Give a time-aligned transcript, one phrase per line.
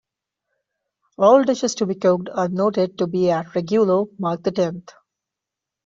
[1.19, 4.93] All dishes to be cooked are noted to be at "Regulo Mark the Tenth".